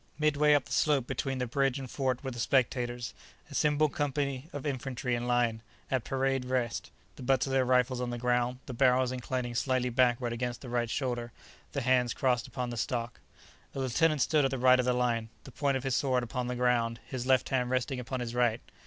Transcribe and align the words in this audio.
Midway 0.17 0.55
up 0.55 0.65
the 0.65 0.71
slope 0.71 1.05
between 1.05 1.37
the 1.37 1.45
bridge 1.45 1.77
and 1.77 1.87
fort 1.87 2.23
were 2.23 2.31
the 2.31 2.39
spectators—a 2.39 3.53
single 3.53 3.87
company 3.87 4.49
of 4.51 4.65
infantry 4.65 5.13
in 5.13 5.27
line, 5.27 5.61
at 5.91 6.03
"parade 6.03 6.43
rest," 6.45 6.89
the 7.17 7.21
butts 7.21 7.45
of 7.45 7.51
their 7.51 7.65
rifles 7.65 8.01
on 8.01 8.09
the 8.09 8.17
ground, 8.17 8.57
the 8.65 8.73
barrels 8.73 9.11
inclining 9.11 9.53
slightly 9.53 9.89
backward 9.89 10.33
against 10.33 10.61
the 10.61 10.69
right 10.69 10.89
shoulder, 10.89 11.31
the 11.73 11.81
hands 11.81 12.15
crossed 12.15 12.47
upon 12.47 12.71
the 12.71 12.77
stock. 12.77 13.19
A 13.75 13.79
lieutenant 13.79 14.23
stood 14.23 14.43
at 14.43 14.49
the 14.49 14.57
right 14.57 14.79
of 14.79 14.85
the 14.87 14.93
line, 14.93 15.29
the 15.43 15.51
point 15.51 15.77
of 15.77 15.83
his 15.83 15.95
sword 15.95 16.23
upon 16.23 16.47
the 16.47 16.55
ground, 16.55 16.99
his 17.05 17.27
left 17.27 17.49
hand 17.49 17.69
resting 17.69 17.99
upon 17.99 18.21
his 18.21 18.33
right. 18.33 18.59